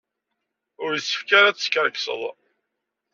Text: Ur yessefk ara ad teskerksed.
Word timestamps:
Ur 0.83 0.91
yessefk 0.93 1.29
ara 1.37 1.47
ad 1.49 1.55
teskerksed. 1.57 2.21